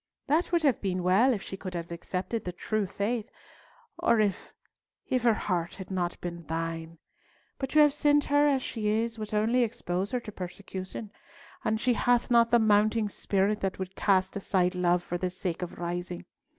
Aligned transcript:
That 0.25 0.51
would 0.51 0.63
have 0.63 0.81
been 0.81 1.03
well 1.03 1.31
if 1.31 1.43
she 1.43 1.55
could 1.55 1.75
have 1.75 1.91
accepted 1.91 2.43
the 2.43 2.51
true 2.51 2.87
faith, 2.87 3.29
or 3.99 4.19
if—if 4.19 5.21
her 5.21 5.35
heart 5.35 5.75
had 5.75 5.91
not 5.91 6.19
been 6.21 6.43
thine; 6.47 6.97
but 7.59 7.69
to 7.69 7.79
have 7.81 7.93
sent 7.93 8.23
her 8.23 8.47
as 8.47 8.63
she 8.63 8.87
is 8.87 9.19
would 9.19 9.31
only 9.31 9.61
expose 9.61 10.09
her 10.09 10.19
to 10.21 10.31
persecution, 10.31 11.11
and 11.63 11.79
she 11.79 11.93
hath 11.93 12.31
not 12.31 12.49
the 12.49 12.57
mounting 12.57 13.09
spirit 13.09 13.59
that 13.61 13.77
would 13.77 13.95
cast 13.95 14.35
aside 14.35 14.73
love 14.73 15.03
for 15.03 15.19
the 15.19 15.29
sake 15.29 15.61
of 15.61 15.77
rising. 15.77 16.25